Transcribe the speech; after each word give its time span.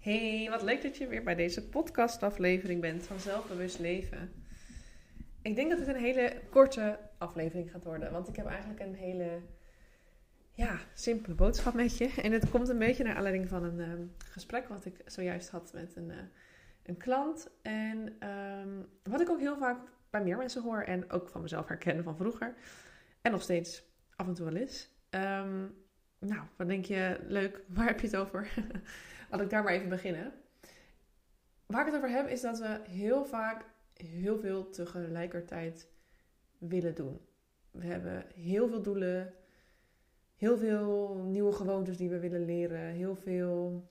Hey, 0.00 0.46
wat 0.50 0.62
leuk 0.62 0.82
dat 0.82 0.96
je 0.96 1.06
weer 1.06 1.22
bij 1.22 1.34
deze 1.34 1.68
podcastaflevering 1.68 2.80
bent 2.80 3.02
van 3.02 3.20
Zelfbewust 3.20 3.78
Leven. 3.78 4.32
Ik 5.42 5.56
denk 5.56 5.70
dat 5.70 5.78
het 5.78 5.88
een 5.88 6.02
hele 6.02 6.40
korte 6.50 6.98
aflevering 7.18 7.70
gaat 7.70 7.84
worden, 7.84 8.12
want 8.12 8.28
ik 8.28 8.36
heb 8.36 8.46
eigenlijk 8.46 8.80
een 8.80 8.94
hele 8.94 9.40
ja, 10.52 10.78
simpele 10.94 11.34
boodschap 11.34 11.74
met 11.74 11.98
je. 11.98 12.14
En 12.22 12.32
het 12.32 12.50
komt 12.50 12.68
een 12.68 12.78
beetje 12.78 13.04
naar 13.04 13.14
aanleiding 13.14 13.48
van 13.48 13.64
een 13.64 13.80
ehm, 13.80 14.02
gesprek 14.32 14.68
wat 14.68 14.84
ik 14.84 15.00
zojuist 15.06 15.50
had 15.50 15.72
met 15.72 15.96
een, 15.96 16.08
uh, 16.08 16.16
een 16.82 16.96
klant. 16.96 17.50
En 17.62 18.16
ehm, 18.18 18.70
wat 19.02 19.20
ik 19.20 19.30
ook 19.30 19.40
heel 19.40 19.58
vaak 19.58 19.78
bij 20.10 20.22
meer 20.22 20.36
mensen 20.36 20.62
hoor 20.62 20.82
en 20.82 21.10
ook 21.10 21.28
van 21.28 21.42
mezelf 21.42 21.68
herkennen 21.68 22.04
van 22.04 22.16
vroeger. 22.16 22.54
En 23.20 23.30
nog 23.30 23.42
steeds 23.42 23.82
af 24.16 24.26
en 24.26 24.34
toe 24.34 24.44
wel 24.44 24.56
eens. 24.56 24.90
Nou, 26.20 26.42
wat 26.56 26.68
denk 26.68 26.84
je? 26.84 27.20
Leuk, 27.26 27.62
waar 27.74 27.86
heb 27.86 28.00
je 28.00 28.06
het 28.06 28.16
over? 28.16 28.52
Laat 29.30 29.40
ik 29.40 29.50
daar 29.50 29.62
maar 29.62 29.72
even 29.72 29.88
beginnen. 29.88 30.32
Waar 31.66 31.80
ik 31.80 31.92
het 31.92 31.96
over 31.96 32.16
heb 32.16 32.28
is 32.28 32.40
dat 32.40 32.58
we 32.58 32.80
heel 32.88 33.24
vaak 33.24 33.64
heel 33.94 34.38
veel 34.38 34.70
tegelijkertijd 34.70 35.88
willen 36.58 36.94
doen. 36.94 37.20
We 37.70 37.86
hebben 37.86 38.24
heel 38.34 38.68
veel 38.68 38.82
doelen, 38.82 39.34
heel 40.36 40.58
veel 40.58 41.14
nieuwe 41.14 41.52
gewoontes 41.52 41.96
die 41.96 42.08
we 42.08 42.18
willen 42.18 42.44
leren, 42.44 42.80
heel 42.80 43.16
veel 43.16 43.88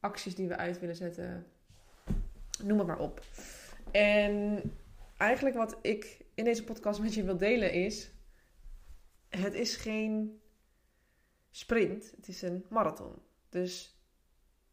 acties 0.00 0.34
die 0.34 0.48
we 0.48 0.56
uit 0.56 0.80
willen 0.80 0.96
zetten. 0.96 1.46
Noem 2.62 2.78
het 2.78 2.86
maar 2.86 2.98
op. 2.98 3.24
En 3.90 4.62
eigenlijk 5.16 5.56
wat 5.56 5.78
ik 5.82 6.24
in 6.34 6.44
deze 6.44 6.64
podcast 6.64 7.00
met 7.00 7.14
je 7.14 7.24
wil 7.24 7.36
delen 7.36 7.72
is: 7.72 8.10
het 9.28 9.54
is 9.54 9.76
geen 9.76 10.40
sprint, 11.56 12.10
het 12.16 12.28
is 12.28 12.42
een 12.42 12.64
marathon. 12.68 13.22
Dus 13.48 14.00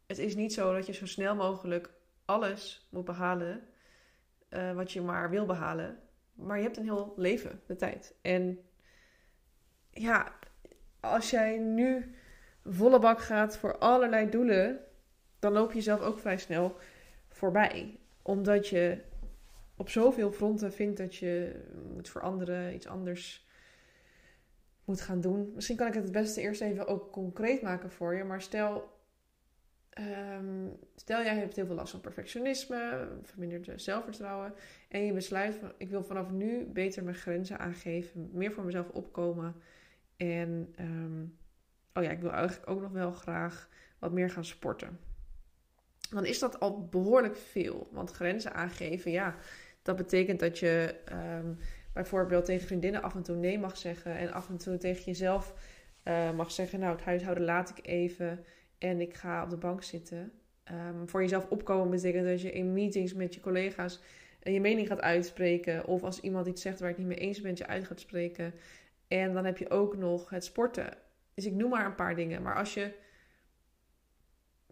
het 0.06 0.18
is 0.18 0.34
niet 0.34 0.52
zo 0.52 0.74
dat 0.74 0.86
je 0.86 0.92
zo 0.92 1.06
snel 1.06 1.34
mogelijk 1.34 1.90
alles 2.24 2.88
moet 2.90 3.04
behalen 3.04 3.62
uh, 4.50 4.72
wat 4.72 4.92
je 4.92 5.00
maar 5.00 5.30
wil 5.30 5.46
behalen. 5.46 5.98
Maar 6.34 6.56
je 6.56 6.62
hebt 6.62 6.76
een 6.76 6.84
heel 6.84 7.14
leven, 7.16 7.60
de 7.66 7.76
tijd. 7.76 8.14
En 8.22 8.58
ja, 9.90 10.38
als 11.00 11.30
jij 11.30 11.58
nu 11.58 12.14
volle 12.64 12.98
bak 12.98 13.20
gaat 13.20 13.56
voor 13.56 13.78
allerlei 13.78 14.30
doelen, 14.30 14.80
dan 15.38 15.52
loop 15.52 15.72
je 15.72 15.80
zelf 15.80 16.00
ook 16.00 16.18
vrij 16.18 16.38
snel 16.38 16.76
voorbij. 17.28 18.00
Omdat 18.22 18.68
je 18.68 19.02
op 19.76 19.88
zoveel 19.88 20.32
fronten 20.32 20.72
vindt 20.72 20.96
dat 20.96 21.14
je 21.14 21.62
moet 21.94 22.08
veranderen, 22.08 22.74
iets 22.74 22.86
anders 22.86 23.43
moet 24.84 25.00
gaan 25.00 25.20
doen. 25.20 25.52
Misschien 25.54 25.76
kan 25.76 25.86
ik 25.86 25.94
het 25.94 26.02
het 26.02 26.12
beste 26.12 26.40
eerst 26.40 26.60
even 26.60 26.86
ook 26.86 27.12
concreet 27.12 27.62
maken 27.62 27.90
voor 27.90 28.14
je. 28.14 28.24
Maar 28.24 28.42
stel, 28.42 28.92
Um, 30.00 30.76
stel 30.96 31.22
jij 31.22 31.36
hebt 31.36 31.56
heel 31.56 31.66
veel 31.66 31.74
last 31.74 31.90
van 31.90 32.00
perfectionisme, 32.00 33.08
verminderd 33.22 33.82
zelfvertrouwen 33.82 34.54
en 34.88 35.04
je 35.04 35.12
besluit 35.12 35.54
van 35.54 35.72
ik 35.78 35.90
wil 35.90 36.04
vanaf 36.04 36.30
nu 36.30 36.64
beter 36.64 37.04
mijn 37.04 37.16
grenzen 37.16 37.58
aangeven, 37.58 38.30
meer 38.32 38.52
voor 38.52 38.64
mezelf 38.64 38.88
opkomen 38.88 39.54
en 40.16 40.74
um, 40.80 41.38
oh 41.92 42.02
ja, 42.02 42.10
ik 42.10 42.20
wil 42.20 42.30
eigenlijk 42.30 42.70
ook 42.70 42.80
nog 42.80 42.90
wel 42.90 43.12
graag 43.12 43.68
wat 43.98 44.12
meer 44.12 44.30
gaan 44.30 44.44
sporten. 44.44 44.98
Dan 46.10 46.24
is 46.24 46.38
dat 46.38 46.60
al 46.60 46.88
behoorlijk 46.88 47.36
veel, 47.36 47.88
want 47.92 48.10
grenzen 48.10 48.54
aangeven, 48.54 49.10
ja, 49.10 49.36
dat 49.82 49.96
betekent 49.96 50.40
dat 50.40 50.58
je 50.58 50.94
um, 51.12 51.58
bijvoorbeeld 51.94 52.44
tegen 52.44 52.66
vriendinnen 52.66 53.02
af 53.02 53.14
en 53.14 53.22
toe 53.22 53.36
nee 53.36 53.58
mag 53.58 53.76
zeggen 53.76 54.16
en 54.16 54.32
af 54.32 54.48
en 54.48 54.56
toe 54.56 54.76
tegen 54.76 55.04
jezelf 55.04 55.54
uh, 56.04 56.32
mag 56.32 56.50
zeggen, 56.50 56.80
nou 56.80 56.96
het 56.96 57.04
huishouden 57.04 57.44
laat 57.44 57.70
ik 57.70 57.86
even 57.86 58.44
en 58.78 59.00
ik 59.00 59.14
ga 59.14 59.42
op 59.42 59.50
de 59.50 59.56
bank 59.56 59.82
zitten. 59.82 60.32
Um, 60.72 61.08
voor 61.08 61.20
jezelf 61.20 61.46
opkomen 61.48 61.90
betekent 61.90 62.26
dat 62.26 62.40
je 62.40 62.52
in 62.52 62.72
meetings 62.72 63.14
met 63.14 63.34
je 63.34 63.40
collega's 63.40 64.00
je 64.52 64.60
mening 64.60 64.88
gaat 64.88 65.00
uitspreken. 65.00 65.86
Of 65.86 66.02
als 66.02 66.20
iemand 66.20 66.46
iets 66.46 66.62
zegt 66.62 66.80
waar 66.80 66.88
het 66.88 66.98
niet 66.98 67.06
mee 67.06 67.18
eens 67.18 67.40
bent, 67.40 67.58
je 67.58 67.66
uit 67.66 67.86
gaat 67.86 68.00
spreken. 68.00 68.54
En 69.08 69.32
dan 69.32 69.44
heb 69.44 69.58
je 69.58 69.70
ook 69.70 69.96
nog 69.96 70.30
het 70.30 70.44
sporten. 70.44 70.96
Dus 71.34 71.46
ik 71.46 71.52
noem 71.52 71.70
maar 71.70 71.86
een 71.86 71.94
paar 71.94 72.14
dingen. 72.14 72.42
Maar 72.42 72.56
als 72.56 72.74
je. 72.74 72.92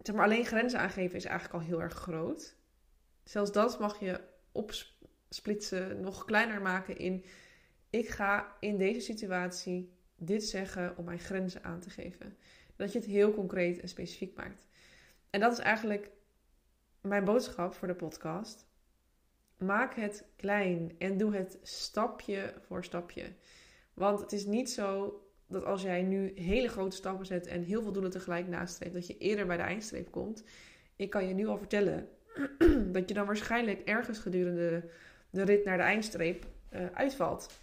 Zeg 0.01 0.15
maar, 0.15 0.25
alleen 0.25 0.45
grenzen 0.45 0.79
aangeven 0.79 1.15
is 1.15 1.25
eigenlijk 1.25 1.59
al 1.59 1.69
heel 1.69 1.81
erg 1.81 1.93
groot. 1.93 2.55
Zelfs 3.23 3.51
dat 3.51 3.79
mag 3.79 3.99
je 3.99 4.19
opsplitsen, 5.33 6.01
nog 6.01 6.25
kleiner 6.25 6.61
maken 6.61 6.97
in. 6.97 7.25
Ik 7.89 8.09
ga 8.09 8.55
in 8.59 8.77
deze 8.77 8.99
situatie 8.99 9.93
dit 10.15 10.43
zeggen 10.43 10.97
om 10.97 11.05
mijn 11.05 11.19
grenzen 11.19 11.63
aan 11.63 11.79
te 11.79 11.89
geven. 11.89 12.37
Dat 12.75 12.91
je 12.91 12.99
het 12.99 13.07
heel 13.07 13.33
concreet 13.33 13.79
en 13.79 13.89
specifiek 13.89 14.35
maakt. 14.35 14.67
En 15.29 15.39
dat 15.39 15.51
is 15.51 15.59
eigenlijk 15.59 16.11
mijn 17.01 17.23
boodschap 17.23 17.73
voor 17.73 17.87
de 17.87 17.95
podcast. 17.95 18.67
Maak 19.57 19.95
het 19.95 20.25
klein 20.35 20.95
en 20.97 21.17
doe 21.17 21.35
het 21.35 21.57
stapje 21.61 22.53
voor 22.59 22.83
stapje. 22.83 23.33
Want 23.93 24.19
het 24.19 24.31
is 24.31 24.45
niet 24.45 24.69
zo 24.69 25.21
dat 25.47 25.65
als 25.65 25.81
jij 25.81 26.01
nu 26.01 26.31
hele 26.35 26.67
grote 26.67 26.95
stappen 26.95 27.25
zet 27.25 27.47
en 27.47 27.63
heel 27.63 27.81
veel 27.81 27.91
doelen 27.91 28.11
tegelijk 28.11 28.47
nastreeft, 28.47 28.93
dat 28.93 29.07
je 29.07 29.17
eerder 29.17 29.45
bij 29.45 29.57
de 29.57 29.63
eindstreep 29.63 30.11
komt. 30.11 30.43
Ik 30.95 31.09
kan 31.09 31.27
je 31.27 31.33
nu 31.33 31.47
al 31.47 31.57
vertellen 31.57 32.09
dat 32.95 33.07
je 33.09 33.13
dan 33.13 33.25
waarschijnlijk 33.25 33.81
ergens 33.81 34.19
gedurende 34.19 34.89
de 35.33 35.43
rit 35.43 35.65
naar 35.65 35.77
de 35.77 35.83
eindstreep 35.83 36.45
uh, 36.73 36.85
uitvalt. 36.93 37.61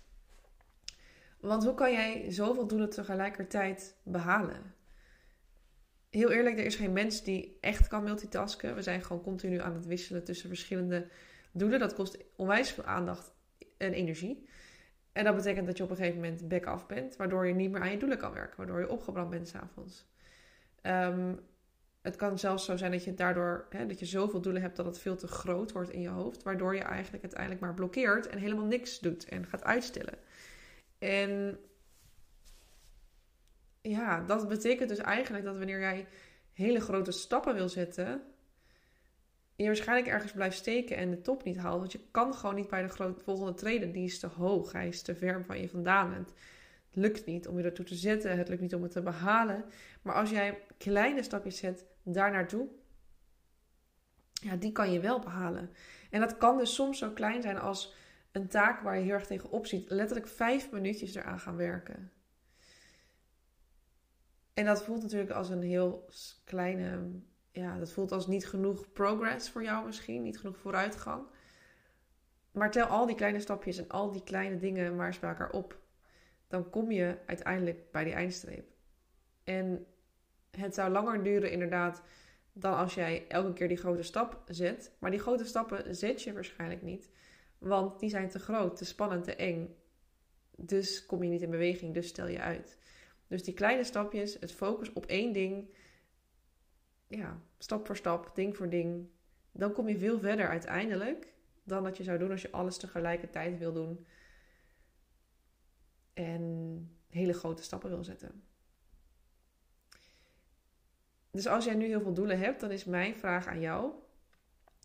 Want 1.40 1.64
hoe 1.64 1.74
kan 1.74 1.92
jij 1.92 2.30
zoveel 2.30 2.66
doelen 2.66 2.90
tegelijkertijd 2.90 3.96
behalen? 4.02 4.74
heel 6.10 6.30
eerlijk, 6.30 6.58
er 6.58 6.64
is 6.64 6.76
geen 6.76 6.92
mens 6.92 7.22
die 7.22 7.58
echt 7.60 7.88
kan 7.88 8.02
multitasken. 8.02 8.74
We 8.74 8.82
zijn 8.82 9.02
gewoon 9.02 9.22
continu 9.22 9.60
aan 9.60 9.74
het 9.74 9.86
wisselen 9.86 10.24
tussen 10.24 10.48
verschillende 10.48 11.08
doelen. 11.52 11.78
Dat 11.78 11.94
kost 11.94 12.18
onwijs 12.36 12.70
veel 12.70 12.84
aandacht 12.84 13.32
en 13.76 13.92
energie. 13.92 14.48
En 15.12 15.24
dat 15.24 15.36
betekent 15.36 15.66
dat 15.66 15.76
je 15.76 15.82
op 15.82 15.90
een 15.90 15.96
gegeven 15.96 16.20
moment 16.20 16.48
back 16.48 16.64
af 16.64 16.86
bent, 16.86 17.16
waardoor 17.16 17.46
je 17.46 17.54
niet 17.54 17.70
meer 17.70 17.80
aan 17.80 17.90
je 17.90 17.98
doelen 17.98 18.18
kan 18.18 18.32
werken, 18.32 18.56
waardoor 18.56 18.80
je 18.80 18.90
opgebrand 18.90 19.30
bent 19.30 19.48
s'avonds. 19.48 20.08
Um, 20.82 21.40
het 22.00 22.16
kan 22.16 22.38
zelfs 22.38 22.64
zo 22.64 22.76
zijn 22.76 22.90
dat 22.90 23.04
je 23.04 23.14
daardoor 23.14 23.66
hè, 23.70 23.86
dat 23.86 23.98
je 23.98 24.06
zoveel 24.06 24.40
doelen 24.40 24.62
hebt 24.62 24.76
dat 24.76 24.86
het 24.86 24.98
veel 24.98 25.16
te 25.16 25.26
groot 25.26 25.72
wordt 25.72 25.90
in 25.90 26.00
je 26.00 26.08
hoofd, 26.08 26.42
waardoor 26.42 26.74
je 26.74 26.82
eigenlijk 26.82 27.22
uiteindelijk 27.22 27.60
maar 27.60 27.74
blokkeert 27.74 28.26
en 28.26 28.38
helemaal 28.38 28.64
niks 28.64 28.98
doet 28.98 29.24
en 29.24 29.46
gaat 29.46 29.64
uitstellen. 29.64 30.18
En 30.98 31.58
ja, 33.82 34.20
dat 34.20 34.48
betekent 34.48 34.88
dus 34.88 34.98
eigenlijk 34.98 35.44
dat 35.44 35.56
wanneer 35.56 35.80
jij 35.80 36.06
hele 36.52 36.80
grote 36.80 37.12
stappen 37.12 37.54
wil 37.54 37.68
zetten, 37.68 38.22
je 39.60 39.66
waarschijnlijk 39.66 40.08
ergens 40.08 40.32
blijft 40.32 40.56
steken 40.56 40.96
en 40.96 41.10
de 41.10 41.20
top 41.20 41.44
niet 41.44 41.56
haalt. 41.56 41.78
Want 41.78 41.92
je 41.92 42.00
kan 42.10 42.34
gewoon 42.34 42.54
niet 42.54 42.68
bij 42.68 42.82
de 42.82 43.14
volgende 43.24 43.54
treden. 43.54 43.92
Die 43.92 44.04
is 44.04 44.18
te 44.18 44.26
hoog. 44.26 44.72
Hij 44.72 44.88
is 44.88 45.02
te 45.02 45.14
ver 45.14 45.44
van 45.44 45.60
je 45.60 45.68
vandaan. 45.68 46.26
Lukt 46.92 47.26
niet 47.26 47.48
om 47.48 47.58
je 47.58 47.64
ertoe 47.64 47.84
te 47.84 47.94
zetten. 47.94 48.38
Het 48.38 48.48
lukt 48.48 48.60
niet 48.60 48.74
om 48.74 48.82
het 48.82 48.92
te 48.92 49.02
behalen. 49.02 49.64
Maar 50.02 50.14
als 50.14 50.30
jij 50.30 50.62
kleine 50.78 51.22
stapjes 51.22 51.56
zet 51.56 51.84
daar 52.02 52.30
naartoe, 52.30 52.68
ja, 54.32 54.56
die 54.56 54.72
kan 54.72 54.92
je 54.92 55.00
wel 55.00 55.18
behalen. 55.18 55.70
En 56.10 56.20
dat 56.20 56.38
kan 56.38 56.58
dus 56.58 56.74
soms 56.74 56.98
zo 56.98 57.10
klein 57.10 57.42
zijn 57.42 57.58
als 57.58 57.94
een 58.32 58.48
taak 58.48 58.80
waar 58.80 58.98
je 58.98 59.04
heel 59.04 59.14
erg 59.14 59.26
tegenop 59.26 59.66
ziet. 59.66 59.90
Letterlijk 59.90 60.28
vijf 60.28 60.70
minuutjes 60.70 61.14
eraan 61.14 61.40
gaan 61.40 61.56
werken. 61.56 62.12
En 64.54 64.64
dat 64.64 64.84
voelt 64.84 65.02
natuurlijk 65.02 65.30
als 65.30 65.48
een 65.48 65.62
heel 65.62 66.08
kleine, 66.44 67.10
ja, 67.50 67.78
dat 67.78 67.92
voelt 67.92 68.12
als 68.12 68.26
niet 68.26 68.46
genoeg 68.46 68.92
progress 68.92 69.50
voor 69.50 69.62
jou 69.62 69.86
misschien, 69.86 70.22
niet 70.22 70.38
genoeg 70.38 70.56
vooruitgang. 70.56 71.22
Maar 72.52 72.70
tel 72.70 72.86
al 72.86 73.06
die 73.06 73.16
kleine 73.16 73.40
stapjes 73.40 73.78
en 73.78 73.88
al 73.88 74.12
die 74.12 74.22
kleine 74.22 74.56
dingen 74.56 74.96
maar 74.96 75.06
eens 75.06 75.18
bij 75.18 75.30
elkaar 75.30 75.50
op. 75.50 75.78
Dan 76.50 76.70
kom 76.70 76.90
je 76.90 77.18
uiteindelijk 77.26 77.90
bij 77.90 78.04
die 78.04 78.12
eindstreep. 78.12 78.72
En 79.44 79.86
het 80.50 80.74
zou 80.74 80.90
langer 80.90 81.22
duren 81.22 81.50
inderdaad 81.50 82.02
dan 82.52 82.76
als 82.76 82.94
jij 82.94 83.28
elke 83.28 83.52
keer 83.52 83.68
die 83.68 83.76
grote 83.76 84.02
stap 84.02 84.42
zet. 84.46 84.96
Maar 84.98 85.10
die 85.10 85.20
grote 85.20 85.44
stappen 85.44 85.96
zet 85.96 86.22
je 86.22 86.32
waarschijnlijk 86.32 86.82
niet. 86.82 87.10
Want 87.58 88.00
die 88.00 88.10
zijn 88.10 88.28
te 88.28 88.38
groot, 88.38 88.76
te 88.76 88.84
spannend, 88.84 89.24
te 89.24 89.36
eng. 89.36 89.74
Dus 90.56 91.06
kom 91.06 91.22
je 91.22 91.28
niet 91.28 91.42
in 91.42 91.50
beweging, 91.50 91.94
dus 91.94 92.08
stel 92.08 92.26
je 92.26 92.40
uit. 92.40 92.78
Dus 93.26 93.42
die 93.42 93.54
kleine 93.54 93.84
stapjes, 93.84 94.36
het 94.40 94.52
focus 94.52 94.92
op 94.92 95.06
één 95.06 95.32
ding, 95.32 95.74
ja, 97.06 97.42
stap 97.58 97.86
voor 97.86 97.96
stap, 97.96 98.34
ding 98.34 98.56
voor 98.56 98.68
ding, 98.68 99.08
dan 99.52 99.72
kom 99.72 99.88
je 99.88 99.98
veel 99.98 100.18
verder 100.18 100.48
uiteindelijk 100.48 101.32
dan 101.62 101.82
dat 101.82 101.96
je 101.96 102.02
zou 102.02 102.18
doen 102.18 102.30
als 102.30 102.42
je 102.42 102.50
alles 102.50 102.76
tegelijkertijd 102.76 103.58
wil 103.58 103.72
doen 103.72 104.06
en 106.20 106.96
grote 107.32 107.62
stappen 107.62 107.90
wil 107.90 108.04
zetten. 108.04 108.42
Dus 111.30 111.46
als 111.46 111.64
jij 111.64 111.74
nu 111.74 111.86
heel 111.86 112.00
veel 112.00 112.12
doelen 112.12 112.38
hebt, 112.38 112.60
dan 112.60 112.70
is 112.70 112.84
mijn 112.84 113.16
vraag 113.16 113.46
aan 113.46 113.60
jou. 113.60 113.92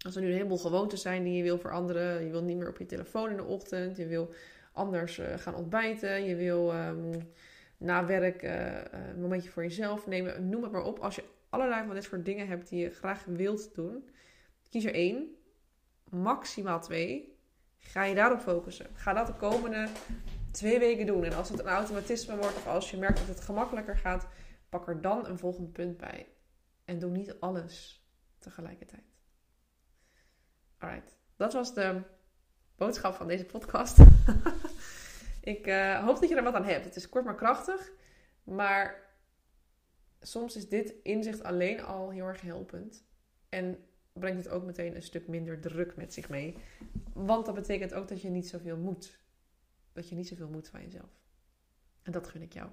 Als 0.06 0.16
er 0.16 0.22
nu 0.22 0.28
een 0.28 0.34
heleboel 0.34 0.58
gewoontes 0.58 1.02
zijn 1.02 1.24
die 1.24 1.38
je 1.38 1.44
wil 1.44 1.58
veranderen, 1.58 2.24
je 2.24 2.32
wil 2.32 2.44
niet 2.44 2.58
meer 2.58 2.70
op 2.70 2.78
je 2.78 2.86
telefoon 2.86 3.30
in 3.30 3.36
de 3.36 3.44
ochtend, 3.44 3.98
je 3.98 4.08
wil 4.08 4.34
anders 4.72 5.18
eh, 5.18 5.38
gaan 5.38 5.56
ontbijten, 5.56 6.24
je 6.24 6.36
wil 6.36 6.74
ehm, 6.74 7.20
na 7.78 8.06
werk 8.06 8.44
uh, 8.44 8.82
een 8.92 9.22
momentje 9.22 9.50
voor 9.50 9.64
jezelf 9.64 10.08
nemen. 10.08 10.50
Noem 10.50 10.64
het 10.64 10.72
maar 10.72 10.84
op. 10.84 11.00
Als 11.00 11.16
je 11.16 11.24
allerlei 11.50 11.86
van 11.86 11.96
dit 11.96 12.04
soort 12.04 12.26
dingen 12.26 12.48
hebt 12.48 12.70
die 12.70 12.80
je 12.80 12.90
graag 12.90 13.24
wilt 13.26 13.76
doen, 13.76 14.10
kies 14.70 14.86
er 14.86 14.94
één, 14.94 15.36
maximaal 16.10 16.82
twee. 16.82 17.38
Ga 17.78 18.04
je 18.04 18.16
daarop 18.16 18.40
focussen. 18.40 18.86
Ga 18.94 19.14
dat 19.14 19.28
de 19.28 19.34
komende 19.34 19.88
twee 20.56 20.80
weken 20.80 21.06
doen. 21.06 21.24
En 21.24 21.34
als 21.34 21.50
het 21.50 21.60
een 21.60 21.66
automatisme 21.66 22.38
wordt 22.38 22.56
of 22.56 22.68
als 22.68 22.92
je 22.92 22.98
merkt 22.98 23.18
dat 23.18 23.28
het 23.28 23.42
gemakkelijker 23.42 23.98
gaat, 23.98 24.28
pak 24.70 24.88
er 24.88 25.02
dan 25.02 25.26
een 25.26 25.38
volgend 25.38 25.72
punt 25.72 25.98
bij. 25.98 26.28
En 26.86 27.00
doe 27.00 27.12
niet 27.12 27.40
alles 27.40 28.06
tegelijkertijd. 28.40 29.04
Alright, 30.78 31.18
dat 31.36 31.54
was 31.54 31.74
de 31.74 32.02
boodschap 32.76 33.16
van 33.16 33.28
deze 33.28 33.46
podcast. 33.46 33.98
ik 35.42 35.68
uh, 35.68 36.04
hoop 36.06 36.20
dat 36.20 36.30
je 36.30 36.36
er 36.36 36.44
wat 36.44 36.54
aan 36.54 36.66
hebt. 36.66 36.86
Het 36.86 36.96
is 36.96 37.10
kort 37.10 37.26
maar 37.26 37.36
krachtig, 37.36 37.92
maar 38.44 39.04
soms 40.20 40.56
is 40.56 40.70
dit 40.70 40.94
inzicht 41.04 41.44
alleen 41.44 41.82
al 41.84 42.10
heel 42.10 42.26
erg 42.26 42.42
helpend. 42.42 43.06
En 43.50 43.86
brengt 44.14 44.44
het 44.44 44.54
ook 44.54 44.64
meteen 44.64 44.96
een 44.96 45.04
stuk 45.04 45.28
minder 45.28 45.60
druk 45.60 45.96
met 45.96 46.14
zich 46.14 46.30
mee. 46.30 46.58
Want 47.14 47.46
dat 47.46 47.56
betekent 47.56 47.94
ook 47.94 48.08
dat 48.08 48.22
je 48.22 48.30
niet 48.30 48.48
zoveel 48.48 48.78
moet. 48.78 49.25
Dat 49.96 50.10
je 50.10 50.16
niet 50.16 50.28
zoveel 50.28 50.50
moet 50.50 50.70
van 50.70 50.82
jezelf. 50.82 51.20
En 52.02 52.12
dat 52.12 52.28
gun 52.28 52.42
ik 52.42 52.54
jou. 52.54 52.70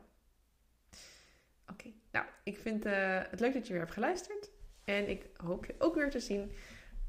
Oké, 1.66 1.92
nou, 2.10 2.26
ik 2.44 2.58
vind 2.58 2.86
uh, 2.86 3.20
het 3.30 3.40
leuk 3.40 3.52
dat 3.52 3.66
je 3.66 3.72
weer 3.72 3.82
hebt 3.82 3.94
geluisterd. 3.94 4.50
En 4.84 5.08
ik 5.08 5.30
hoop 5.36 5.64
je 5.64 5.74
ook 5.78 5.94
weer 5.94 6.10
te 6.10 6.20
zien 6.20 6.52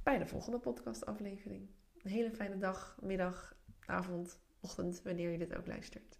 bij 0.03 0.17
de 0.17 0.27
volgende 0.27 0.59
podcastaflevering. 0.59 1.69
Een 2.01 2.11
hele 2.11 2.31
fijne 2.31 2.57
dag, 2.57 2.97
middag, 3.01 3.55
avond, 3.85 4.39
ochtend, 4.59 5.01
wanneer 5.01 5.31
je 5.31 5.37
dit 5.37 5.55
ook 5.55 5.67
luistert. 5.67 6.19